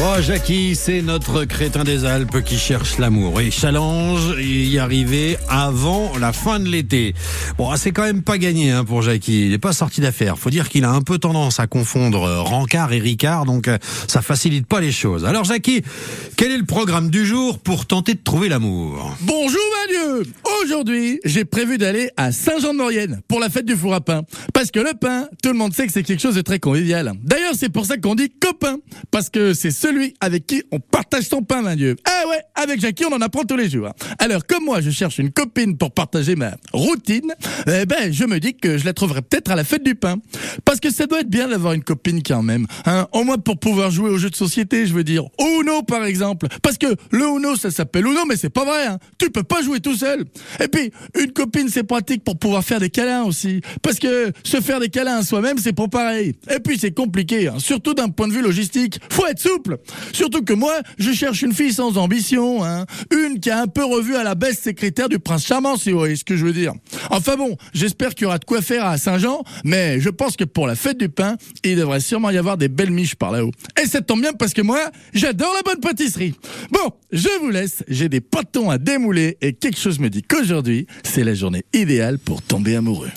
Oh, 0.00 0.20
Jackie, 0.22 0.74
c'est 0.74 1.02
notre 1.02 1.44
crétin 1.44 1.84
des 1.84 2.06
Alpes 2.06 2.42
qui 2.42 2.56
cherche 2.56 2.96
l'amour 2.96 3.42
et 3.42 3.50
challenge 3.50 4.34
y 4.40 4.78
arriver 4.78 5.36
avant 5.50 6.16
la 6.18 6.32
fin 6.32 6.58
de 6.58 6.66
l'été. 6.66 7.14
Bon, 7.58 7.68
ah, 7.70 7.76
c'est 7.76 7.92
quand 7.92 8.04
même 8.04 8.22
pas 8.22 8.38
gagné 8.38 8.70
hein, 8.70 8.84
pour 8.84 9.02
Jackie. 9.02 9.44
Il 9.44 9.50
n'est 9.50 9.58
pas 9.58 9.74
sorti 9.74 10.00
d'affaire. 10.00 10.38
Faut 10.38 10.48
dire 10.48 10.70
qu'il 10.70 10.84
a 10.84 10.90
un 10.90 11.02
peu 11.02 11.18
tendance 11.18 11.60
à 11.60 11.66
confondre 11.66 12.24
euh, 12.24 12.40
Rancard 12.40 12.94
et 12.94 13.00
Ricard, 13.00 13.44
donc 13.44 13.68
euh, 13.68 13.76
ça 14.08 14.22
facilite 14.22 14.66
pas 14.66 14.80
les 14.80 14.92
choses. 14.92 15.26
Alors, 15.26 15.44
Jackie, 15.44 15.82
quel 16.38 16.50
est 16.52 16.58
le 16.58 16.64
programme 16.64 17.10
du 17.10 17.26
jour 17.26 17.58
pour 17.58 17.84
tenter 17.84 18.14
de 18.14 18.22
trouver 18.22 18.48
l'amour? 18.48 19.14
Bonjour 19.20 19.60
Madieu 19.86 20.24
Aujourd'hui, 20.64 21.20
j'ai 21.24 21.44
prévu 21.44 21.76
d'aller 21.76 22.08
à 22.16 22.32
Saint-Jean-de-Maurienne 22.32 23.20
pour 23.28 23.40
la 23.40 23.50
fête 23.50 23.66
du 23.66 23.76
four 23.76 23.92
à 23.92 24.00
pain. 24.00 24.22
Parce 24.54 24.70
que 24.70 24.80
le 24.80 24.94
pain, 24.98 25.26
tout 25.42 25.50
le 25.50 25.58
monde 25.58 25.74
sait 25.74 25.86
que 25.86 25.92
c'est 25.92 26.02
quelque 26.02 26.22
chose 26.22 26.34
de 26.34 26.40
très 26.40 26.60
convivial. 26.60 27.12
D'ailleurs, 27.22 27.54
c'est 27.58 27.68
pour 27.68 27.84
ça 27.84 27.98
qu'on 27.98 28.14
dit 28.14 28.30
copain. 28.30 28.78
Parce 29.10 29.28
que 29.28 29.52
c'est 29.52 29.70
celui 29.82 30.14
avec 30.20 30.46
qui 30.46 30.62
on 30.70 30.78
partage 30.78 31.24
son 31.24 31.42
pain, 31.42 31.60
Madieu. 31.60 31.96
Ah 32.04 32.28
ouais, 32.28 32.40
avec 32.54 32.80
Jackie, 32.80 33.04
on 33.04 33.12
en 33.12 33.20
apprend 33.20 33.42
tous 33.42 33.56
les 33.56 33.68
jours. 33.68 33.90
Alors, 34.20 34.46
comme 34.46 34.64
moi, 34.64 34.80
je 34.80 34.90
cherche 34.90 35.18
une 35.18 35.32
copine 35.32 35.76
pour 35.76 35.90
partager 35.90 36.36
ma 36.36 36.52
routine, 36.72 37.32
eh 37.66 37.84
ben, 37.84 38.12
je 38.12 38.24
me 38.24 38.38
dis 38.38 38.54
que 38.54 38.78
je 38.78 38.84
la 38.84 38.92
trouverai 38.92 39.22
peut-être 39.22 39.50
à 39.50 39.56
la 39.56 39.64
fête 39.64 39.82
du 39.82 39.96
pain. 39.96 40.18
Parce 40.64 40.78
que 40.78 40.90
ça 40.90 41.06
doit 41.06 41.20
être 41.20 41.28
bien 41.28 41.48
d'avoir 41.48 41.72
une 41.72 41.82
copine 41.82 42.22
quand 42.22 42.42
même. 42.42 42.66
Hein, 42.86 43.08
au 43.12 43.24
moins 43.24 43.38
pour 43.38 43.58
pouvoir 43.58 43.90
jouer 43.90 44.10
aux 44.10 44.18
jeux 44.18 44.30
de 44.30 44.36
société, 44.36 44.86
je 44.86 44.94
veux 44.94 45.02
dire. 45.02 45.24
Uno, 45.40 45.82
par 45.82 46.04
exemple. 46.04 46.46
Parce 46.62 46.78
que 46.78 46.86
le 47.10 47.24
Uno, 47.24 47.56
ça 47.56 47.72
s'appelle 47.72 48.06
Uno, 48.06 48.24
mais 48.28 48.36
c'est 48.36 48.50
pas 48.50 48.64
vrai. 48.64 48.86
Hein. 48.86 48.98
Tu 49.18 49.30
peux 49.30 49.42
pas 49.42 49.62
jouer 49.62 49.80
tout 49.80 49.96
seul. 49.96 50.24
Et 50.62 50.68
puis, 50.68 50.92
une 51.18 51.32
copine, 51.32 51.68
c'est 51.68 51.82
pratique 51.82 52.22
pour 52.22 52.38
pouvoir 52.38 52.62
faire 52.62 52.78
des 52.78 52.90
câlins 52.90 53.24
aussi. 53.24 53.62
Parce 53.82 53.98
que 53.98 54.30
se 54.44 54.60
faire 54.60 54.78
des 54.78 54.90
câlins 54.90 55.18
à 55.18 55.22
soi-même, 55.24 55.58
c'est 55.58 55.72
pas 55.72 55.88
pareil. 55.88 56.34
Et 56.54 56.60
puis, 56.60 56.78
c'est 56.78 56.92
compliqué, 56.92 57.48
hein, 57.48 57.58
surtout 57.58 57.94
d'un 57.94 58.10
point 58.10 58.28
de 58.28 58.32
vue 58.32 58.42
logistique. 58.42 59.00
Faut 59.10 59.26
être 59.26 59.40
souple. 59.40 59.71
Surtout 60.12 60.42
que 60.42 60.52
moi, 60.52 60.74
je 60.98 61.12
cherche 61.12 61.42
une 61.42 61.52
fille 61.52 61.72
sans 61.72 61.96
ambition. 61.98 62.64
Hein. 62.64 62.86
Une 63.10 63.40
qui 63.40 63.50
a 63.50 63.60
un 63.60 63.66
peu 63.66 63.84
revu 63.84 64.16
à 64.16 64.24
la 64.24 64.34
baisse 64.34 64.58
ses 64.60 64.74
critères 64.74 65.08
du 65.08 65.18
prince 65.18 65.44
charmant, 65.44 65.76
si 65.76 65.90
vous 65.90 65.98
voyez 65.98 66.16
ce 66.16 66.24
que 66.24 66.36
je 66.36 66.44
veux 66.44 66.52
dire. 66.52 66.72
Enfin 67.10 67.36
bon, 67.36 67.56
j'espère 67.74 68.14
qu'il 68.14 68.24
y 68.24 68.26
aura 68.26 68.38
de 68.38 68.44
quoi 68.44 68.62
faire 68.62 68.86
à 68.86 68.98
Saint-Jean, 68.98 69.42
mais 69.64 70.00
je 70.00 70.10
pense 70.10 70.36
que 70.36 70.44
pour 70.44 70.66
la 70.66 70.74
fête 70.74 70.98
du 70.98 71.08
pain, 71.08 71.36
il 71.64 71.76
devrait 71.76 72.00
sûrement 72.00 72.30
y 72.30 72.38
avoir 72.38 72.56
des 72.56 72.68
belles 72.68 72.90
miches 72.90 73.14
par 73.14 73.30
là-haut. 73.30 73.52
Et 73.80 73.86
ça 73.86 74.00
tombe 74.00 74.20
bien 74.20 74.32
parce 74.32 74.52
que 74.52 74.62
moi, 74.62 74.90
j'adore 75.14 75.52
la 75.54 75.62
bonne 75.62 75.80
pâtisserie. 75.80 76.34
Bon, 76.70 76.90
je 77.10 77.28
vous 77.40 77.50
laisse, 77.50 77.84
j'ai 77.88 78.08
des 78.08 78.20
pâtons 78.20 78.70
à 78.70 78.78
démouler 78.78 79.38
et 79.40 79.52
quelque 79.52 79.78
chose 79.78 79.98
me 79.98 80.08
dit 80.08 80.22
qu'aujourd'hui, 80.22 80.86
c'est 81.04 81.24
la 81.24 81.34
journée 81.34 81.64
idéale 81.72 82.18
pour 82.18 82.42
tomber 82.42 82.76
amoureux. 82.76 83.12